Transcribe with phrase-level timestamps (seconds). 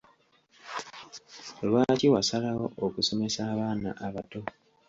[1.67, 4.41] Lwaki wasalawo okusomesa abaana abato?